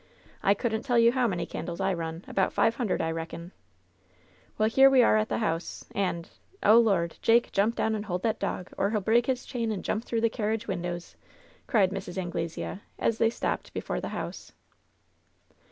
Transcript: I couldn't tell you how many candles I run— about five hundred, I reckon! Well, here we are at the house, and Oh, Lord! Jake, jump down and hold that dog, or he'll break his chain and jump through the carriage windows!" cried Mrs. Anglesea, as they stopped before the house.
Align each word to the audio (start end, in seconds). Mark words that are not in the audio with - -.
I 0.41 0.55
couldn't 0.55 0.81
tell 0.81 0.97
you 0.97 1.11
how 1.11 1.27
many 1.27 1.45
candles 1.45 1.79
I 1.79 1.93
run— 1.93 2.25
about 2.27 2.53
five 2.53 2.73
hundred, 2.77 3.03
I 3.03 3.11
reckon! 3.11 3.51
Well, 4.57 4.67
here 4.67 4.89
we 4.89 5.03
are 5.03 5.15
at 5.15 5.29
the 5.29 5.37
house, 5.37 5.85
and 5.93 6.27
Oh, 6.63 6.79
Lord! 6.79 7.17
Jake, 7.21 7.51
jump 7.51 7.75
down 7.75 7.93
and 7.93 8.05
hold 8.05 8.23
that 8.23 8.39
dog, 8.39 8.71
or 8.79 8.89
he'll 8.89 8.99
break 8.99 9.27
his 9.27 9.45
chain 9.45 9.71
and 9.71 9.85
jump 9.85 10.03
through 10.03 10.21
the 10.21 10.27
carriage 10.31 10.67
windows!" 10.67 11.15
cried 11.67 11.91
Mrs. 11.91 12.17
Anglesea, 12.17 12.79
as 12.97 13.19
they 13.19 13.29
stopped 13.29 13.73
before 13.75 14.01
the 14.01 14.09
house. 14.09 14.53